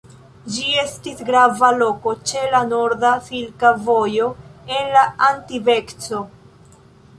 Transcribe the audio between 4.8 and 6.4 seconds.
la antikveco.